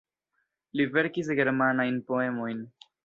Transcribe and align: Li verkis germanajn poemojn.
Li 0.79 0.87
verkis 0.95 1.29
germanajn 1.41 2.01
poemojn. 2.09 2.65